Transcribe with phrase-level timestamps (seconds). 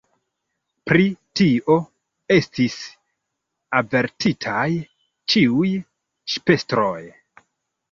[0.91, 1.03] Pri
[1.41, 1.75] tio
[2.37, 2.79] estis
[3.83, 4.65] avertitaj
[5.35, 5.71] ĉiuj
[6.35, 6.99] ŝipestroj.